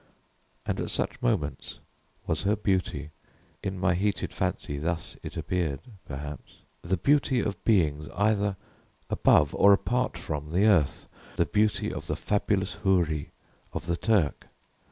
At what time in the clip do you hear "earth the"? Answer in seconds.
10.65-11.45